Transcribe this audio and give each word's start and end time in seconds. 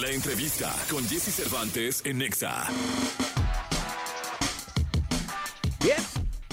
La 0.00 0.08
entrevista 0.08 0.74
con 0.90 1.06
Jesse 1.06 1.34
Cervantes 1.34 2.00
en 2.06 2.18
Nexa. 2.18 2.66
Bien. 5.84 5.98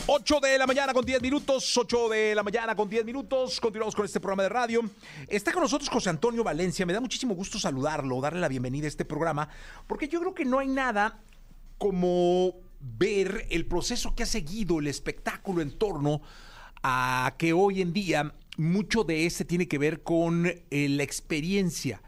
8 0.07 0.39
de 0.41 0.57
la 0.57 0.67
mañana 0.67 0.93
con 0.93 1.05
10 1.05 1.21
minutos, 1.21 1.77
8 1.77 2.09
de 2.09 2.35
la 2.35 2.43
mañana 2.43 2.75
con 2.75 2.89
10 2.89 3.05
minutos. 3.05 3.61
Continuamos 3.61 3.95
con 3.95 4.03
este 4.03 4.19
programa 4.19 4.43
de 4.43 4.49
radio. 4.49 4.81
Está 5.27 5.53
con 5.53 5.63
nosotros 5.63 5.87
José 5.87 6.09
Antonio 6.09 6.43
Valencia. 6.43 6.85
Me 6.85 6.91
da 6.91 6.99
muchísimo 6.99 7.33
gusto 7.33 7.57
saludarlo, 7.57 8.19
darle 8.19 8.41
la 8.41 8.49
bienvenida 8.49 8.85
a 8.85 8.89
este 8.89 9.05
programa, 9.05 9.47
porque 9.87 10.09
yo 10.09 10.19
creo 10.19 10.35
que 10.35 10.43
no 10.43 10.59
hay 10.59 10.67
nada 10.67 11.21
como 11.77 12.55
ver 12.81 13.47
el 13.49 13.65
proceso 13.67 14.15
que 14.15 14.23
ha 14.23 14.25
seguido 14.25 14.79
el 14.79 14.87
espectáculo 14.87 15.61
en 15.61 15.71
torno 15.71 16.21
a 16.83 17.35
que 17.37 17.53
hoy 17.53 17.81
en 17.81 17.93
día 17.93 18.33
mucho 18.57 19.05
de 19.05 19.25
ese 19.25 19.45
tiene 19.45 19.67
que 19.69 19.77
ver 19.77 20.03
con 20.03 20.45
eh, 20.45 20.89
la 20.89 21.03
experiencia, 21.03 22.01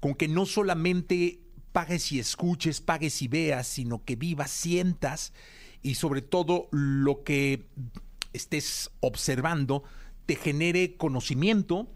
con 0.00 0.14
que 0.14 0.28
no 0.28 0.46
solamente 0.46 1.40
pagues 1.72 2.12
y 2.12 2.18
escuches, 2.18 2.80
pagues 2.80 3.20
y 3.22 3.28
veas, 3.28 3.66
sino 3.66 4.04
que 4.04 4.16
vivas, 4.16 4.50
sientas 4.50 5.32
y 5.82 5.96
sobre 5.96 6.22
todo 6.22 6.68
lo 6.70 7.22
que 7.22 7.66
estés 8.32 8.90
observando 9.00 9.84
te 10.26 10.36
genere 10.36 10.96
conocimiento, 10.96 11.86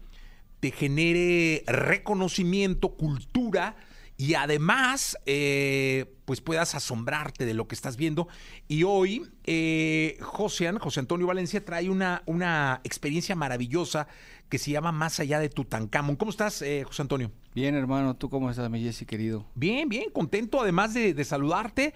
te 0.59 0.71
genere 0.71 1.63
reconocimiento, 1.67 2.95
cultura 2.95 3.75
y 4.21 4.35
además 4.35 5.17
eh, 5.25 6.13
pues 6.25 6.41
puedas 6.41 6.75
asombrarte 6.75 7.43
de 7.43 7.55
lo 7.55 7.67
que 7.67 7.73
estás 7.73 7.97
viendo. 7.97 8.27
Y 8.67 8.83
hoy 8.83 9.25
eh, 9.45 10.19
José, 10.21 10.71
José 10.79 10.99
Antonio 10.99 11.25
Valencia 11.25 11.65
trae 11.65 11.89
una, 11.89 12.21
una 12.27 12.81
experiencia 12.83 13.35
maravillosa 13.35 14.07
que 14.47 14.59
se 14.59 14.69
llama 14.69 14.91
Más 14.91 15.19
allá 15.19 15.39
de 15.39 15.49
Tutankamón. 15.49 16.17
¿Cómo 16.17 16.29
estás, 16.29 16.61
eh, 16.61 16.83
José 16.85 17.01
Antonio? 17.01 17.31
Bien, 17.55 17.73
hermano, 17.73 18.15
¿tú 18.15 18.29
cómo 18.29 18.51
estás, 18.51 18.69
mi 18.69 18.83
Jesse, 18.83 19.07
querido? 19.07 19.47
Bien, 19.55 19.89
bien, 19.89 20.11
contento 20.11 20.61
además 20.61 20.93
de, 20.93 21.15
de 21.15 21.25
saludarte. 21.25 21.95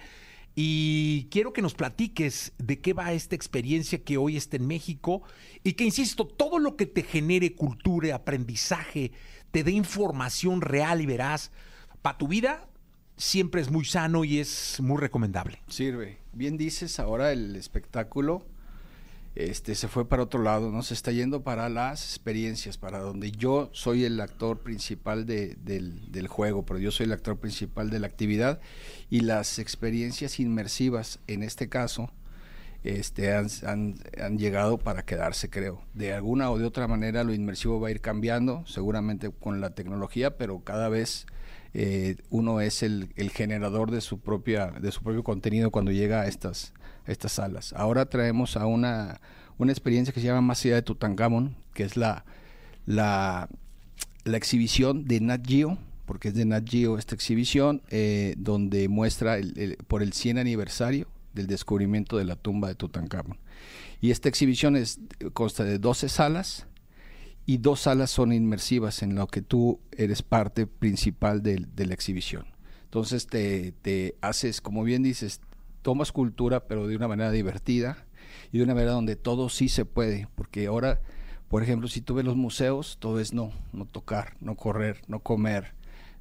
Y 0.56 1.28
quiero 1.30 1.52
que 1.52 1.62
nos 1.62 1.74
platiques 1.74 2.54
de 2.58 2.80
qué 2.80 2.92
va 2.92 3.12
esta 3.12 3.36
experiencia 3.36 4.02
que 4.02 4.16
hoy 4.16 4.36
está 4.36 4.56
en 4.56 4.66
México 4.66 5.22
y 5.62 5.74
que, 5.74 5.84
insisto, 5.84 6.26
todo 6.26 6.58
lo 6.58 6.74
que 6.74 6.86
te 6.86 7.04
genere 7.04 7.54
cultura, 7.54 8.16
aprendizaje, 8.16 9.12
te 9.52 9.62
dé 9.62 9.70
información 9.70 10.60
real 10.60 11.00
y 11.00 11.06
veraz 11.06 11.52
para 12.06 12.18
tu 12.18 12.28
vida, 12.28 12.68
siempre 13.16 13.60
es 13.60 13.68
muy 13.68 13.84
sano 13.84 14.22
y 14.22 14.38
es 14.38 14.78
muy 14.80 14.96
recomendable. 14.96 15.60
Sirve. 15.66 16.18
Bien 16.32 16.56
dices, 16.56 17.00
ahora 17.00 17.32
el 17.32 17.56
espectáculo 17.56 18.46
este, 19.34 19.74
se 19.74 19.88
fue 19.88 20.08
para 20.08 20.22
otro 20.22 20.40
lado, 20.40 20.70
¿no? 20.70 20.84
Se 20.84 20.94
está 20.94 21.10
yendo 21.10 21.42
para 21.42 21.68
las 21.68 22.04
experiencias, 22.04 22.78
para 22.78 23.00
donde 23.00 23.32
yo 23.32 23.70
soy 23.72 24.04
el 24.04 24.20
actor 24.20 24.60
principal 24.60 25.26
de, 25.26 25.56
del, 25.56 26.28
juego, 26.28 26.64
pero 26.64 26.78
yo 26.78 26.92
soy 26.92 27.06
el 27.06 27.12
actor 27.12 27.40
principal 27.40 27.90
de 27.90 27.98
la 27.98 28.06
actividad 28.06 28.60
y 29.10 29.22
las 29.22 29.58
experiencias 29.58 30.38
inmersivas, 30.38 31.18
en 31.26 31.42
este 31.42 31.68
caso, 31.68 32.12
este, 32.84 33.34
han, 33.34 33.48
han, 34.22 34.38
llegado 34.38 34.78
para 34.78 35.04
quedarse, 35.04 35.50
creo. 35.50 35.82
De 35.92 36.12
alguna 36.12 36.52
o 36.52 36.58
de 36.58 36.66
otra 36.66 36.86
manera 36.86 37.24
lo 37.24 37.34
inmersivo 37.34 37.80
va 37.80 37.88
a 37.88 37.90
ir 37.90 38.00
cambiando, 38.00 38.64
seguramente 38.64 39.32
con 39.32 39.60
la 39.60 39.70
tecnología, 39.70 40.36
pero 40.36 40.62
cada 40.62 40.88
vez 40.88 41.26
eh, 41.78 42.16
uno 42.30 42.62
es 42.62 42.82
el, 42.82 43.12
generador 43.34 43.90
de 43.90 44.00
su, 44.00 44.18
propia, 44.18 44.68
de 44.70 44.90
su 44.90 45.02
propio 45.02 45.22
contenido 45.22 45.70
cuando 45.70 45.92
llega 45.92 46.22
a 46.22 46.26
estas, 46.26 46.72
estas 47.04 47.32
salas. 47.32 47.74
Ahora 47.74 48.06
traemos 48.06 48.56
a 48.56 48.64
una, 48.64 49.20
una 49.58 49.72
experiencia 49.72 50.14
que 50.14 50.20
se 50.20 50.26
llama 50.26 50.40
Más 50.40 50.64
allá 50.64 50.76
de 50.76 50.82
Tutankamón, 50.82 51.54
que 51.74 51.82
es 51.82 51.98
la, 51.98 52.24
la, 52.86 53.50
exhibición 54.24 55.04
de 55.04 55.20
Nat 55.20 55.46
Geo, 55.46 55.76
porque 56.06 56.28
es 56.28 56.34
de 56.34 56.46
Nat 56.46 56.66
Geo 56.66 56.96
esta 56.96 57.14
exhibición, 57.14 57.82
eh, 57.90 58.36
donde 58.38 58.88
muestra 58.88 59.36
por 59.86 60.02
el 60.02 60.14
100 60.14 60.38
aniversario 60.38 61.08
del 61.34 61.46
descubrimiento 61.46 62.16
de 62.16 62.24
la 62.24 62.36
tumba 62.36 62.68
de 62.68 62.74
Tutankamón. 62.74 63.38
Y 64.00 64.12
esta 64.12 64.30
exhibición 64.30 64.76
es, 64.76 64.98
consta 65.34 65.62
de 65.62 65.78
12 65.78 66.08
salas 66.08 66.66
y 67.46 67.58
dos 67.58 67.80
salas 67.82 68.10
son 68.10 68.32
inmersivas 68.32 69.02
en 69.02 69.14
lo 69.14 69.28
que 69.28 69.40
tú 69.40 69.80
eres 69.92 70.22
parte 70.22 70.66
principal 70.66 71.42
de, 71.42 71.64
la 71.76 71.94
exhibición. 71.94 72.46
Entonces 72.84 73.28
te, 73.28 73.72
te, 73.82 74.16
haces, 74.20 74.60
como 74.60 74.82
bien 74.82 75.04
dices, 75.04 75.40
tomas 75.82 76.10
cultura, 76.10 76.66
pero 76.66 76.88
de 76.88 76.96
una 76.96 77.06
manera 77.06 77.30
divertida 77.30 78.04
y 78.50 78.58
de 78.58 78.64
una 78.64 78.74
manera 78.74 78.92
donde 78.92 79.14
todo 79.14 79.48
sí 79.48 79.68
se 79.68 79.84
puede, 79.84 80.28
porque 80.34 80.66
ahora, 80.66 81.00
por 81.48 81.62
ejemplo, 81.62 81.86
si 81.86 82.00
tú 82.00 82.14
ves 82.14 82.24
los 82.24 82.36
museos, 82.36 82.96
todo 82.98 83.20
es 83.20 83.32
no, 83.32 83.52
no 83.72 83.86
tocar, 83.86 84.36
no 84.40 84.56
correr, 84.56 85.02
no 85.06 85.20
comer, 85.20 85.74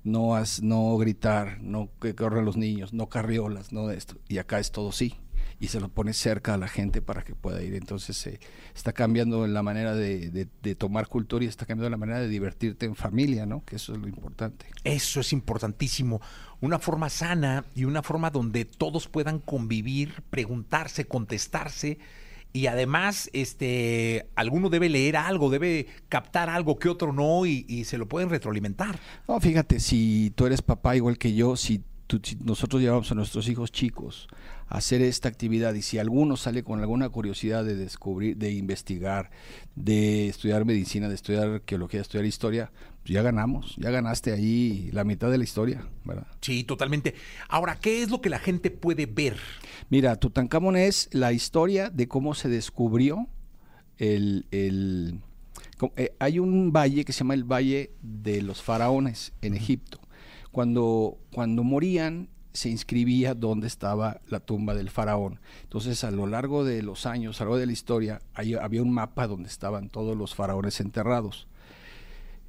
no, 0.04 0.36
has, 0.36 0.62
no 0.62 0.96
gritar, 0.98 1.60
no 1.62 1.90
que 2.00 2.14
corran 2.14 2.46
los 2.46 2.58
niños, 2.58 2.94
no 2.94 3.10
carriolas, 3.10 3.74
no 3.74 3.90
esto, 3.90 4.18
y 4.28 4.38
acá 4.38 4.60
es 4.60 4.72
todo 4.72 4.92
sí 4.92 5.18
y 5.60 5.68
se 5.68 5.80
lo 5.80 5.90
pone 5.90 6.14
cerca 6.14 6.54
a 6.54 6.58
la 6.58 6.68
gente 6.68 7.02
para 7.02 7.24
que 7.24 7.36
pueda 7.36 7.62
ir. 7.64 7.76
Entonces 7.76 8.18
se 8.18 8.36
eh, 8.36 8.40
está 8.76 8.94
cambiando 8.94 9.48
la 9.48 9.64
manera 9.64 9.96
de, 9.96 10.30
de, 10.30 10.48
de, 10.62 10.76
tomar 10.76 11.08
cultura 11.08 11.46
y 11.46 11.48
está 11.48 11.66
cambiando 11.66 11.90
la 11.90 11.98
manera 11.98 12.20
de 12.20 12.28
divertirte 12.28 12.86
en 12.86 12.96
familia, 12.96 13.46
¿no? 13.46 13.64
Que 13.64 13.78
eso 13.78 13.94
es 13.94 14.00
lo 14.00 14.08
importante. 14.08 14.66
Eso 14.84 15.20
es 15.22 15.34
importantísimo. 15.34 16.22
Una 16.62 16.80
forma 16.80 17.10
sana 17.10 17.66
y 17.74 17.86
una 17.86 18.04
forma 18.04 18.30
donde 18.30 18.66
todos 18.66 19.08
puedan 19.08 19.40
convivir, 19.40 20.24
preguntarse, 20.30 21.06
contestarse. 21.06 22.00
Y 22.52 22.68
además, 22.68 23.30
este, 23.34 24.30
alguno 24.36 24.70
debe 24.70 24.88
leer 24.88 25.18
algo, 25.18 25.50
debe 25.50 25.88
captar 26.08 26.50
algo 26.50 26.80
que 26.80 26.88
otro 26.88 27.12
no, 27.12 27.46
y, 27.46 27.66
y 27.68 27.84
se 27.84 27.98
lo 27.98 28.08
pueden 28.08 28.30
retroalimentar. 28.30 28.98
No, 29.28 29.40
fíjate, 29.42 29.82
si 29.82 30.32
tú 30.36 30.46
eres 30.46 30.62
papá 30.62 30.96
igual 30.96 31.18
que 31.18 31.34
yo, 31.34 31.58
si 31.58 31.84
Tú, 32.08 32.22
nosotros 32.44 32.82
llevamos 32.82 33.12
a 33.12 33.16
nuestros 33.16 33.50
hijos 33.50 33.72
chicos 33.72 34.28
a 34.68 34.78
hacer 34.78 35.02
esta 35.02 35.28
actividad 35.28 35.74
y 35.74 35.82
si 35.82 35.98
alguno 35.98 36.38
sale 36.38 36.64
con 36.64 36.80
alguna 36.80 37.10
curiosidad 37.10 37.66
de 37.66 37.76
descubrir, 37.76 38.38
de 38.38 38.52
investigar, 38.52 39.32
de 39.76 40.28
estudiar 40.28 40.66
medicina, 40.66 41.10
de 41.10 41.16
estudiar 41.16 41.50
arqueología, 41.50 42.00
de 42.00 42.04
estudiar 42.04 42.26
historia, 42.26 42.72
pues 43.02 43.14
ya 43.14 43.22
ganamos, 43.22 43.76
ya 43.78 43.90
ganaste 43.90 44.32
ahí 44.32 44.90
la 44.92 45.04
mitad 45.04 45.32
de 45.32 45.38
la 45.38 45.44
historia, 45.44 45.88
¿verdad? 46.04 46.28
Sí, 46.42 46.64
totalmente. 46.64 47.16
Ahora, 47.50 47.80
¿qué 47.80 48.04
es 48.04 48.10
lo 48.10 48.22
que 48.22 48.30
la 48.30 48.40
gente 48.40 48.72
puede 48.72 49.06
ver? 49.08 49.38
Mira, 49.90 50.16
Tutankamón 50.16 50.76
es 50.76 51.10
la 51.12 51.34
historia 51.34 51.90
de 51.90 52.08
cómo 52.08 52.34
se 52.34 52.50
descubrió 52.50 53.28
el, 53.98 54.46
el 54.52 55.20
eh, 55.98 56.16
hay 56.20 56.40
un 56.40 56.72
valle 56.72 57.04
que 57.04 57.14
se 57.14 57.20
llama 57.20 57.34
el 57.34 57.44
Valle 57.44 57.92
de 58.02 58.42
los 58.42 58.62
Faraones 58.62 59.34
en 59.42 59.56
Egipto 59.56 60.00
cuando, 60.56 61.18
cuando 61.34 61.66
morían 61.66 62.30
se 62.54 62.70
inscribía 62.70 63.34
dónde 63.34 63.68
estaba 63.68 64.22
la 64.30 64.40
tumba 64.40 64.74
del 64.74 64.90
faraón. 64.90 65.42
Entonces, 65.64 66.06
a 66.06 66.12
lo 66.12 66.28
largo 66.28 66.64
de 66.64 66.82
los 66.82 67.06
años, 67.06 67.42
a 67.42 67.44
lo 67.44 67.50
largo 67.50 67.60
de 67.60 67.66
la 67.66 67.74
historia, 67.74 68.22
había 68.34 68.82
un 68.82 68.94
mapa 68.94 69.28
donde 69.28 69.50
estaban 69.50 69.90
todos 69.90 70.16
los 70.16 70.34
faraones 70.34 70.80
enterrados. 70.80 71.50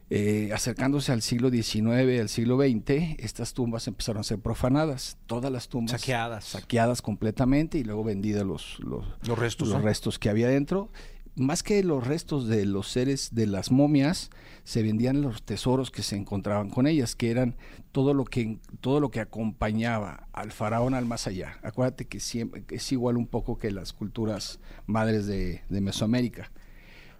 Eh, 0.08 0.50
acercándose 0.54 1.10
al 1.10 1.20
siglo 1.20 1.50
XIX, 1.50 2.20
al 2.20 2.28
siglo 2.28 2.58
XX, 2.58 3.18
estas 3.18 3.54
tumbas 3.54 3.88
empezaron 3.88 4.20
a 4.20 4.22
ser 4.22 4.38
profanadas. 4.38 5.18
Todas 5.26 5.50
las 5.50 5.68
tumbas 5.68 6.00
saqueadas, 6.00 6.44
saqueadas 6.44 7.02
completamente 7.02 7.76
y 7.78 7.82
luego 7.82 8.04
vendidas 8.04 8.46
los, 8.46 8.78
los, 8.78 9.04
los 9.26 9.36
restos, 9.36 9.66
los 9.66 9.82
restos 9.82 10.20
que 10.20 10.28
había 10.28 10.46
dentro 10.46 10.92
más 11.36 11.62
que 11.62 11.82
los 11.84 12.06
restos 12.06 12.48
de 12.48 12.64
los 12.64 12.88
seres 12.88 13.34
de 13.34 13.46
las 13.46 13.70
momias, 13.70 14.30
se 14.64 14.82
vendían 14.82 15.20
los 15.20 15.42
tesoros 15.42 15.90
que 15.90 16.02
se 16.02 16.16
encontraban 16.16 16.70
con 16.70 16.86
ellas, 16.86 17.14
que 17.14 17.30
eran 17.30 17.56
todo 17.92 18.14
lo 18.14 18.24
que 18.24 18.58
todo 18.80 19.00
lo 19.00 19.10
que 19.10 19.20
acompañaba 19.20 20.28
al 20.32 20.50
faraón 20.50 20.94
al 20.94 21.04
más 21.04 21.26
allá. 21.26 21.58
Acuérdate 21.62 22.06
que 22.06 22.20
siempre, 22.20 22.64
es 22.70 22.90
igual 22.90 23.16
un 23.16 23.26
poco 23.26 23.58
que 23.58 23.70
las 23.70 23.92
culturas 23.92 24.60
madres 24.86 25.26
de, 25.26 25.62
Mesoamérica, 25.68 26.50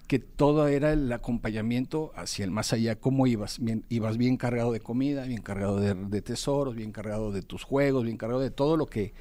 que 0.09 0.19
todo 0.19 0.67
era 0.67 0.93
el 0.93 1.13
acompañamiento 1.13 2.13
hacia 2.17 2.45
el 2.45 2.51
más 2.51 2.73
allá. 2.73 2.97
¿Cómo 2.97 3.27
ibas? 3.27 3.59
Bien, 3.61 3.85
ibas 3.91 4.17
bien 4.17 4.39
cargado 4.39 4.73
de 4.73 4.81
comida, 4.81 5.25
bien 5.25 5.43
cargado 5.43 5.79
de 5.79 6.23
tesoros, 6.23 6.75
bien 6.75 6.91
cargado 6.91 7.33
de 7.33 7.43
tus 7.43 7.65
juegos, 7.65 8.05
bien 8.05 8.17
cargado 8.17 8.41
de 8.41 8.51
todo 8.51 8.79
lo 8.79 8.87
que 8.87 9.13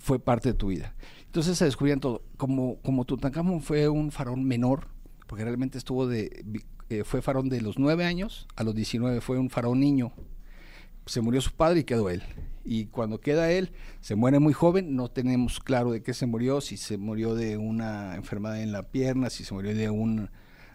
fue 0.00 0.18
parte 0.18 0.48
de 0.48 0.54
tu 0.54 0.68
vida. 0.68 0.94
Entonces 1.30 1.56
se 1.56 1.64
descubrían 1.64 2.00
todo. 2.00 2.22
Como, 2.36 2.80
como 2.82 3.04
Tutankamón 3.04 3.62
fue 3.62 3.88
un 3.88 4.10
faraón 4.10 4.42
menor, 4.42 4.88
porque 5.28 5.44
realmente 5.44 5.78
estuvo 5.78 6.08
de, 6.08 6.44
eh, 6.88 7.04
fue 7.04 7.22
faraón 7.22 7.48
de 7.48 7.60
los 7.60 7.78
9 7.78 8.04
años 8.04 8.48
a 8.56 8.64
los 8.64 8.74
19, 8.74 9.20
fue 9.20 9.38
un 9.38 9.48
faraón 9.48 9.78
niño. 9.78 10.12
Se 11.06 11.20
murió 11.20 11.40
su 11.40 11.52
padre 11.52 11.80
y 11.80 11.84
quedó 11.84 12.10
él. 12.10 12.24
Y 12.64 12.86
cuando 12.86 13.20
queda 13.20 13.52
él, 13.52 13.70
se 14.00 14.16
muere 14.16 14.40
muy 14.40 14.52
joven, 14.52 14.96
no 14.96 15.08
tenemos 15.08 15.60
claro 15.60 15.92
de 15.92 16.02
qué 16.02 16.14
se 16.14 16.26
murió, 16.26 16.60
si 16.60 16.76
se 16.76 16.98
murió 16.98 17.36
de 17.36 17.58
una 17.58 18.16
enfermedad 18.16 18.60
en 18.60 18.72
la 18.72 18.90
pierna, 18.90 19.30
si 19.30 19.44
se 19.44 19.54
murió 19.54 19.72
de 19.72 19.88
un 19.88 20.30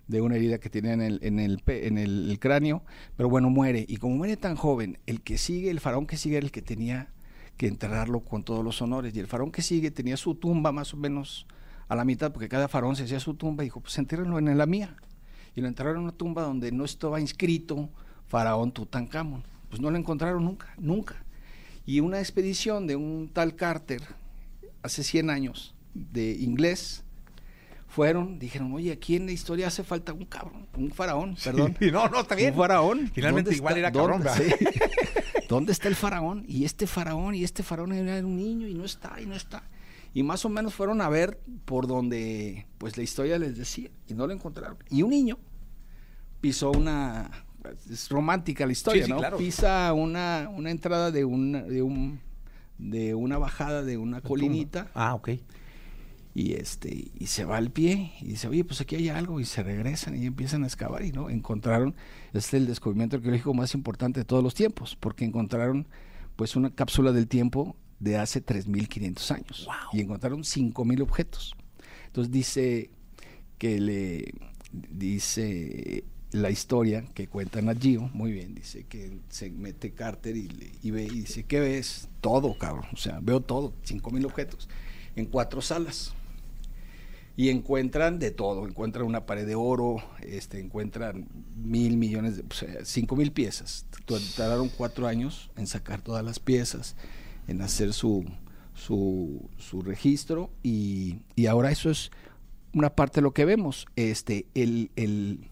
de 0.08 0.22
una 0.22 0.36
herida 0.38 0.60
que 0.60 0.70
tenía 0.70 0.94
en 0.94 1.02
el, 1.02 1.20
en 1.22 1.40
el, 1.40 1.62
en 1.66 1.98
el, 1.98 2.38
cráneo, 2.40 2.84
pero 3.18 3.28
bueno, 3.28 3.50
muere. 3.50 3.86
Y 3.90 3.98
como 3.98 4.16
muere 4.16 4.38
tan 4.38 4.56
joven, 4.56 5.00
el 5.06 5.22
que 5.22 5.38
sigue, 5.38 5.70
el 5.70 5.82
faraón 5.82 6.08
que 6.08 6.16
sigue 6.16 6.38
era 6.38 6.46
el 6.46 6.52
que 6.52 6.62
tenía 6.62 7.10
que 7.58 7.68
enterrarlo 7.68 8.22
con 8.22 8.44
todos 8.44 8.64
los 8.64 8.82
honores. 8.82 9.16
Y 9.16 9.20
el 9.20 9.28
faraón 9.28 9.52
que 9.52 9.62
sigue 9.62 9.92
tenía 9.92 10.18
su 10.18 10.36
tumba 10.36 10.72
más 10.72 10.94
o 10.94 10.98
menos 10.98 11.48
a 11.88 11.96
la 11.96 12.04
mitad, 12.04 12.32
porque 12.32 12.50
cada 12.50 12.68
faraón 12.68 12.96
se 12.96 13.04
hacía 13.04 13.20
su 13.20 13.36
tumba 13.36 13.64
y 13.64 13.68
dijo, 13.68 13.80
pues 13.80 13.98
entérrenlo 13.98 14.40
en 14.40 14.58
la 14.58 14.66
mía. 14.66 14.96
Y 15.56 15.62
lo 15.62 15.68
enterraron 15.68 16.00
en 16.00 16.04
una 16.04 16.12
tumba 16.12 16.42
donde 16.42 16.72
no 16.72 16.84
estaba 16.84 17.22
inscrito 17.22 17.90
faraón 18.28 18.72
Tutankamón. 18.72 19.44
pues 19.70 19.82
no 19.82 19.90
lo 19.90 19.98
encontraron 19.98 20.44
nunca, 20.44 20.74
nunca. 20.78 21.24
Y 21.86 22.00
una 22.00 22.20
expedición 22.20 22.88
de 22.88 22.96
un 22.96 23.30
tal 23.32 23.56
Carter, 23.56 24.02
hace 24.82 25.04
100 25.04 25.30
años, 25.30 25.76
de 25.94 26.32
inglés, 26.34 27.05
fueron, 27.96 28.38
dijeron, 28.40 28.74
oye, 28.74 28.92
aquí 28.92 29.16
en 29.16 29.26
la 29.26 29.32
historia 29.32 29.68
hace 29.68 29.82
falta 29.86 30.12
un 30.12 30.26
cabrón, 30.26 30.68
un 30.76 30.92
faraón, 30.92 31.38
perdón. 31.42 31.78
Sí, 31.80 31.90
no, 31.92 32.10
no, 32.10 32.20
está 32.20 32.36
bien. 32.36 32.52
Un 32.52 32.58
faraón. 32.58 33.10
Finalmente 33.14 33.52
¿Dónde 33.52 33.58
igual 33.58 33.78
está- 33.78 33.80
era 33.80 33.92
cabrón, 33.94 34.22
¿dónde, 34.22 34.44
sí. 34.58 34.66
¿Dónde 35.48 35.72
está 35.72 35.88
el 35.88 35.96
faraón? 35.96 36.44
Y 36.46 36.66
este 36.66 36.88
faraón, 36.88 37.36
y 37.36 37.46
este 37.46 37.64
faraón 37.64 37.94
era 37.94 38.18
un 38.26 38.36
niño 38.36 38.68
y 38.68 38.74
no 38.74 38.84
está, 38.84 39.16
y 39.22 39.26
no 39.26 39.34
está. 39.36 39.64
Y 40.14 40.24
más 40.24 40.44
o 40.44 40.50
menos 40.50 40.74
fueron 40.74 41.00
a 41.00 41.08
ver 41.08 41.40
por 41.64 41.88
donde 41.88 42.68
pues 42.78 42.98
la 42.98 43.04
historia 43.04 43.40
les 43.40 43.58
decía 43.58 43.90
y 44.08 44.14
no 44.14 44.28
lo 44.28 44.34
encontraron. 44.34 44.78
Y 44.90 45.02
un 45.02 45.12
niño 45.12 45.38
pisó 46.42 46.72
una 46.72 47.32
es 47.90 48.10
romántica 48.10 48.66
la 48.66 48.72
historia, 48.74 49.06
sí, 49.06 49.12
¿no? 49.12 49.18
claro. 49.18 49.38
Pisa 49.38 49.92
una, 49.94 50.50
una 50.54 50.70
entrada 50.70 51.12
de 51.12 51.24
una 51.26 51.64
de 51.64 51.82
un 51.82 52.20
de 52.78 53.16
una 53.16 53.38
bajada 53.38 53.84
de 53.84 53.98
una 53.98 54.20
colinita 54.22 54.90
Ah, 54.94 55.14
ok. 55.16 55.30
Y 56.38 56.54
este 56.54 57.12
y 57.18 57.28
se 57.28 57.46
va 57.46 57.56
al 57.58 57.72
pie 57.72 58.12
y 58.22 58.26
dice 58.26 58.48
oye 58.50 58.64
pues 58.66 58.82
aquí 58.82 58.96
hay 58.98 59.08
algo 59.10 59.40
y 59.40 59.46
se 59.46 59.64
regresan 59.64 60.22
y 60.22 60.26
empiezan 60.26 60.64
a 60.64 60.68
excavar 60.68 61.04
y 61.06 61.12
no 61.14 61.30
encontraron 61.30 61.96
este 62.34 62.38
es 62.40 62.54
el 62.56 62.68
descubrimiento 62.68 63.16
arqueológico 63.16 63.54
más 63.54 63.74
importante 63.74 64.20
de 64.20 64.26
todos 64.26 64.44
los 64.44 64.54
tiempos 64.54 64.98
porque 65.00 65.24
encontraron 65.24 65.88
pues 66.36 66.58
una 66.58 66.70
cápsula 66.76 67.14
del 67.14 67.28
tiempo 67.30 67.78
de 68.02 68.18
hace 68.18 68.42
3500 68.42 69.32
años 69.32 69.66
Wow. 69.66 69.76
y 69.94 70.02
encontraron 70.02 70.44
5000 70.44 71.02
objetos 71.02 71.56
entonces 72.08 72.32
dice 72.34 72.90
que 73.58 73.80
le 73.80 74.34
dice 75.00 76.04
la 76.32 76.50
historia 76.50 77.06
que 77.14 77.28
cuenta 77.28 77.62
Nat 77.62 77.82
Geo, 77.82 78.10
muy 78.14 78.34
bien, 78.34 78.56
dice 78.56 78.84
que 78.90 79.20
se 79.30 79.50
mete 79.52 79.92
Carter 79.94 80.36
y, 80.36 80.50
le- 80.50 80.72
y 80.82 80.92
ve 80.92 81.04
y 81.06 81.10
dice, 81.22 81.44
¿qué 81.44 81.62
ves? 81.62 82.10
Todo, 82.20 82.58
cabrón, 82.58 82.86
o 82.92 82.98
sea, 82.98 83.20
veo 83.22 83.40
todo, 83.40 83.74
5000 83.84 84.26
objetos 84.26 84.68
en 85.16 85.28
cuatro 85.28 85.62
salas 85.62 86.14
y 87.38 87.50
encuentran 87.50 88.18
de 88.20 88.32
todo, 88.32 88.66
encuentran 88.66 89.06
una 89.06 89.26
pared 89.26 89.46
de 89.46 89.56
oro, 89.56 89.98
este, 90.22 90.60
encuentran 90.60 91.28
mil 91.56 91.98
millones, 91.98 92.38
de, 92.38 92.44
o 92.50 92.54
sea, 92.54 92.86
cinco 92.86 93.16
mil 93.16 93.32
piezas. 93.32 93.86
Tardaron 94.38 94.70
cuatro 94.70 95.08
años 95.08 95.52
en 95.58 95.68
sacar 95.68 96.02
todas 96.02 96.24
las 96.24 96.40
piezas, 96.40 96.96
en 97.48 97.62
hacer 97.62 97.94
su, 97.94 98.26
su, 98.74 99.50
su 99.58 99.82
registro 99.82 100.50
y, 100.64 101.18
y 101.36 101.48
ahora 101.48 101.72
eso 101.72 101.90
es 101.90 102.12
una 102.74 102.96
parte 102.96 103.16
de 103.16 103.24
lo 103.24 103.34
que 103.34 103.46
vemos. 103.46 103.86
Este, 103.96 104.46
el, 104.54 104.92
el, 104.96 105.48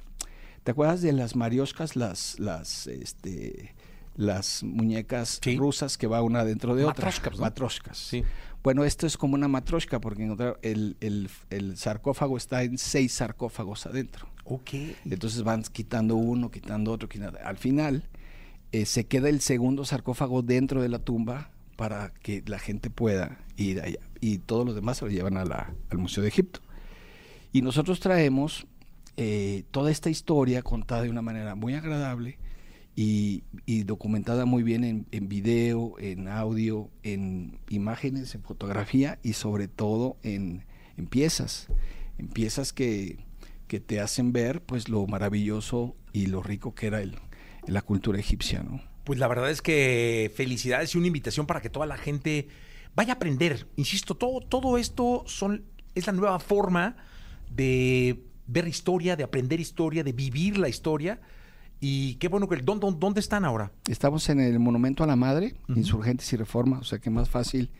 ¿Te 0.63 0.71
acuerdas 0.71 1.01
de 1.01 1.11
las 1.11 1.35
marioscas, 1.35 1.97
las, 1.97 2.39
las, 2.39 2.87
este, 2.87 3.75
las 4.15 4.63
muñecas 4.63 5.39
Sí. 5.41 5.55
rusas 5.57 5.97
que 5.97 6.07
va 6.07 6.21
una 6.21 6.43
dentro 6.45 6.75
de 6.75 6.83
otra? 6.85 7.05
Matroscas, 7.05 7.35
¿no? 7.35 7.41
Matroscas. 7.41 7.97
Sí. 7.97 8.23
Bueno, 8.63 8.85
esto 8.85 9.05
es 9.07 9.17
como 9.17 9.33
una 9.35 9.47
matroshka 9.47 9.99
porque 9.99 10.23
el, 10.61 10.95
el, 11.01 11.29
el 11.49 11.77
sarcófago 11.77 12.37
está 12.37 12.63
en 12.63 12.77
seis 12.77 13.11
sarcófagos 13.13 13.85
adentro. 13.85 14.27
Ok. 14.45 14.69
Entonces 15.05 15.43
van 15.43 15.63
quitando 15.63 16.15
uno, 16.15 16.49
quitando 16.49 16.91
otro, 16.93 17.09
quitando. 17.09 17.39
Al 17.43 17.57
final 17.57 18.07
eh, 18.71 18.85
se 18.85 19.05
queda 19.05 19.27
el 19.29 19.41
segundo 19.41 19.83
sarcófago 19.83 20.41
dentro 20.43 20.81
de 20.81 20.87
la 20.89 20.99
tumba 20.99 21.49
para 21.75 22.13
que 22.13 22.41
la 22.45 22.59
gente 22.59 22.89
pueda 22.89 23.37
ir 23.57 23.81
allá. 23.81 23.99
Y 24.21 24.37
todos 24.37 24.65
los 24.65 24.75
demás 24.75 24.97
se 24.97 25.05
lo 25.05 25.11
llevan 25.11 25.35
a 25.37 25.43
la- 25.43 25.73
al 25.89 25.97
Museo 25.97 26.21
de 26.21 26.29
Egipto. 26.29 26.61
Y 27.51 27.61
nosotros 27.63 27.99
traemos 27.99 28.65
eh, 29.17 29.63
toda 29.71 29.91
esta 29.91 30.09
historia 30.09 30.61
contada 30.63 31.01
de 31.03 31.09
una 31.09 31.21
manera 31.21 31.53
muy 31.55 31.73
agradable 31.75 32.37
y, 32.95 33.43
documentada 33.83 34.45
muy 34.45 34.63
bien 34.63 35.05
en, 35.11 35.27
video, 35.27 35.95
en 35.99 36.27
audio, 36.27 36.89
en 37.03 37.59
imágenes, 37.69 38.35
en 38.35 38.43
fotografía 38.43 39.19
y 39.23 39.33
sobre 39.33 39.67
todo 39.67 40.17
en, 40.23 40.65
en 40.97 41.07
piezas, 41.07 41.67
en 42.17 42.27
piezas 42.27 42.71
que, 42.71 43.17
que 43.67 43.79
te 43.79 43.99
hacen 43.99 44.31
ver 44.31 44.61
pues 44.61 44.89
lo 44.89 45.05
maravilloso 45.07 45.95
y 46.11 46.27
lo 46.27 46.43
rico 46.43 46.75
que 46.75 46.87
era 46.87 47.01
el, 47.01 47.15
la 47.67 47.81
cultura 47.81 48.19
egipcia, 48.19 48.63
¿no? 48.63 48.81
Pues 49.03 49.19
la 49.19 49.27
verdad 49.27 49.49
es 49.49 49.61
que 49.61 50.31
felicidades 50.35 50.95
y 50.95 50.97
una 50.97 51.07
invitación 51.07 51.45
para 51.45 51.61
que 51.61 51.69
toda 51.69 51.85
la 51.85 51.97
gente 51.97 52.47
vaya 52.95 53.13
a 53.13 53.15
aprender. 53.15 53.67
Insisto, 53.75 54.15
todo, 54.15 54.39
todo 54.39 54.77
esto 54.77 55.23
son, 55.25 55.65
es 55.93 56.07
la 56.07 56.13
nueva 56.13 56.39
forma 56.39 56.95
de 57.49 58.23
ver 58.47 58.67
historia, 58.67 59.15
de 59.15 59.23
aprender 59.23 59.59
historia, 59.59 60.03
de 60.03 60.13
vivir 60.13 60.57
la 60.57 60.69
historia. 60.69 61.19
Y 61.85 62.15
qué 62.15 62.29
bueno 62.29 62.47
que... 62.47 62.55
¿Dónde, 62.55 62.87
dónde 62.97 63.19
están 63.19 63.43
ahora? 63.43 63.73
Estamos 63.89 64.29
en 64.29 64.39
el 64.39 64.57
Monumento 64.57 65.03
a 65.03 65.07
la 65.07 65.17
Madre. 65.17 65.53
Insurgentes 65.67 66.31
y 66.31 66.37
Reforma, 66.37 66.79
o 66.79 66.85
sea 66.85 66.99
que 66.99 67.09
más 67.09 67.29
fácil 67.29 67.71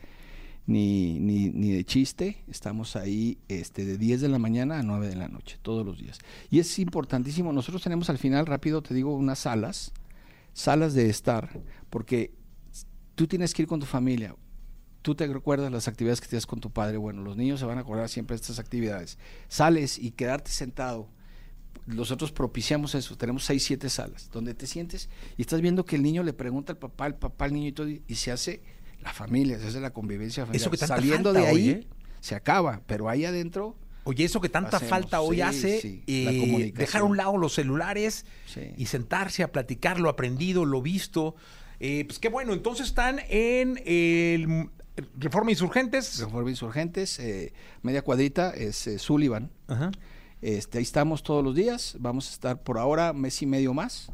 ni, 0.66 1.18
ni, 1.20 1.48
ni 1.48 1.70
de 1.70 1.86
chiste. 1.86 2.44
Estamos 2.46 2.96
ahí 2.96 3.38
este, 3.48 3.86
de 3.86 3.96
10 3.96 4.20
de 4.20 4.28
la 4.28 4.38
mañana 4.38 4.78
a 4.78 4.82
9 4.82 5.08
de 5.08 5.16
la 5.16 5.28
noche, 5.28 5.58
todos 5.62 5.86
los 5.86 5.96
días. 5.96 6.18
Y 6.50 6.58
es 6.58 6.78
importantísimo, 6.78 7.50
nosotros 7.54 7.82
tenemos 7.82 8.10
al 8.10 8.18
final, 8.18 8.44
rápido 8.44 8.82
te 8.82 8.92
digo, 8.92 9.14
unas 9.14 9.38
salas, 9.38 9.94
salas 10.52 10.92
de 10.92 11.08
estar, 11.08 11.62
porque 11.88 12.34
tú 13.14 13.26
tienes 13.26 13.54
que 13.54 13.62
ir 13.62 13.68
con 13.68 13.80
tu 13.80 13.86
familia. 13.86 14.36
Tú 15.00 15.14
te 15.14 15.26
recuerdas 15.26 15.72
las 15.72 15.88
actividades 15.88 16.20
que 16.20 16.28
tienes 16.28 16.44
con 16.44 16.60
tu 16.60 16.70
padre. 16.70 16.98
Bueno, 16.98 17.22
los 17.22 17.38
niños 17.38 17.58
se 17.58 17.64
van 17.64 17.78
a 17.78 17.80
acordar 17.80 18.10
siempre 18.10 18.36
de 18.36 18.42
estas 18.42 18.58
actividades. 18.58 19.16
Sales 19.48 19.98
y 19.98 20.10
quedarte 20.10 20.50
sentado 20.50 21.08
nosotros 21.86 22.32
propiciamos 22.32 22.94
eso, 22.94 23.16
tenemos 23.16 23.44
seis, 23.44 23.64
siete 23.64 23.90
salas, 23.90 24.30
donde 24.32 24.54
te 24.54 24.66
sientes 24.66 25.08
y 25.36 25.42
estás 25.42 25.60
viendo 25.60 25.84
que 25.84 25.96
el 25.96 26.02
niño 26.02 26.22
le 26.22 26.32
pregunta 26.32 26.72
al 26.72 26.78
papá, 26.78 27.06
el 27.06 27.14
papá 27.14 27.46
al 27.46 27.52
niño 27.52 27.68
y 27.68 27.72
todo, 27.72 27.88
y 27.88 28.14
se 28.14 28.30
hace 28.32 28.62
la 29.02 29.12
familia, 29.12 29.58
se 29.58 29.66
hace 29.66 29.80
la 29.80 29.90
convivencia 29.92 30.44
familiar. 30.44 30.62
Eso 30.62 30.70
que 30.70 30.78
tanta 30.78 30.96
Saliendo 30.96 31.32
falta 31.32 31.40
de 31.40 31.46
ahí, 31.46 31.54
hoy, 31.54 31.68
¿eh? 31.70 31.86
se 32.20 32.34
acaba, 32.34 32.80
pero 32.86 33.08
ahí 33.08 33.24
adentro, 33.24 33.76
Oye, 34.06 34.24
eso 34.24 34.38
que 34.38 34.50
tanta 34.50 34.76
Hacemos, 34.76 34.90
falta 34.90 35.20
hoy 35.22 35.36
sí, 35.36 35.42
hace, 35.42 35.80
sí, 35.80 36.02
eh, 36.06 36.72
dejar 36.74 37.00
a 37.00 37.04
un 37.04 37.16
lado 37.16 37.38
los 37.38 37.54
celulares 37.54 38.26
Sí. 38.44 38.60
y 38.76 38.84
sentarse 38.84 39.42
a 39.42 39.50
platicar 39.50 39.98
lo 39.98 40.10
aprendido, 40.10 40.66
lo 40.66 40.82
visto. 40.82 41.34
Eh, 41.80 42.04
pues 42.06 42.18
qué 42.18 42.28
bueno, 42.28 42.52
entonces 42.52 42.86
están 42.86 43.20
en 43.30 43.80
el 43.86 44.68
Reforma 45.18 45.50
Insurgentes. 45.50 46.20
Reforma 46.20 46.50
Insurgentes, 46.50 47.18
eh, 47.18 47.52
media 47.82 48.02
cuadrita, 48.02 48.50
es 48.50 48.86
eh, 48.86 48.98
Sullivan. 48.98 49.50
Ajá. 49.68 49.90
Este, 50.46 50.76
ahí 50.76 50.82
estamos 50.84 51.22
todos 51.22 51.42
los 51.42 51.54
días, 51.54 51.96
vamos 51.98 52.28
a 52.28 52.32
estar 52.32 52.62
por 52.62 52.76
ahora 52.78 53.14
mes 53.14 53.40
y 53.40 53.46
medio 53.46 53.72
más. 53.72 54.08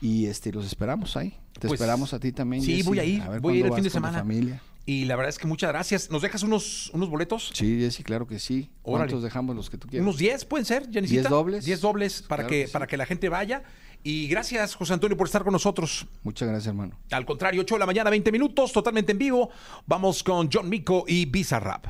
Y 0.00 0.26
este 0.26 0.52
los 0.52 0.64
esperamos 0.64 1.16
ahí. 1.16 1.30
Te 1.58 1.66
Pues, 1.66 1.72
esperamos 1.80 2.12
a 2.14 2.20
ti 2.20 2.30
también. 2.30 2.62
sí, 2.62 2.76
Jessy, 2.76 2.88
voy 2.88 2.98
a 3.00 3.04
ir, 3.04 3.22
ver 3.28 3.40
voy 3.40 3.56
a 3.56 3.58
ir 3.60 3.66
el 3.66 3.72
fin 3.74 3.82
de 3.82 3.90
semana. 3.90 4.18
familia. 4.18 4.62
Y 4.84 5.06
la 5.06 5.16
verdad 5.16 5.30
es 5.30 5.38
que 5.38 5.48
muchas 5.48 5.70
gracias. 5.70 6.08
¿Nos 6.12 6.22
dejas 6.22 6.44
unos, 6.44 6.90
unos 6.94 7.10
boletos? 7.10 7.50
Sí, 7.52 7.80
Jessy, 7.80 8.04
claro 8.04 8.28
que 8.28 8.38
sí. 8.38 8.70
Órale. 8.84 9.08
¿Cuántos 9.10 9.24
dejamos 9.24 9.56
los 9.56 9.68
que 9.68 9.76
tú 9.78 9.88
quieras? 9.88 10.04
Unos 10.04 10.18
10 10.18 10.44
pueden 10.44 10.64
ser, 10.64 10.84
Janisita. 10.84 11.22
10 11.22 11.28
dobles. 11.30 11.64
10 11.64 11.80
dobles 11.80 12.22
para, 12.22 12.44
Claro 12.44 12.48
que, 12.50 12.60
que 12.60 12.66
sí. 12.68 12.72
para 12.72 12.86
que 12.86 12.96
la 12.96 13.04
gente 13.06 13.28
vaya. 13.28 13.64
Y 14.04 14.28
gracias, 14.28 14.76
José 14.76 14.92
Antonio, 14.92 15.16
por 15.16 15.26
estar 15.26 15.42
con 15.42 15.52
nosotros. 15.52 16.06
Muchas 16.22 16.46
gracias, 16.46 16.68
hermano. 16.68 16.96
Al 17.10 17.26
contrario, 17.26 17.62
8 17.62 17.74
de 17.74 17.78
la 17.80 17.86
mañana, 17.86 18.10
20 18.10 18.30
minutos, 18.30 18.72
totalmente 18.72 19.10
en 19.10 19.18
vivo. 19.18 19.50
Vamos 19.86 20.22
con 20.22 20.48
John 20.52 20.68
Mico 20.68 21.04
y 21.08 21.24
Bizarrap. 21.26 21.86